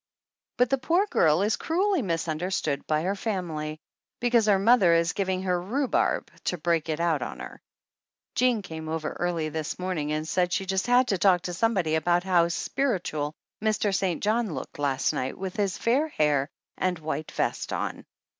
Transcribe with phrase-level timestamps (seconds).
[0.57, 3.79] But the poor girl is cruelly misunderstood by her family,
[4.19, 7.61] because her mother is giving her rhubarb to break it out on her.
[8.33, 11.93] Jean came over early this morning and said she just had to talk to somebody
[11.93, 13.93] about how spiritual Mr.
[13.93, 14.23] St.
[14.23, 16.49] John looked last night with his fair hair
[16.79, 18.03] and white vest on.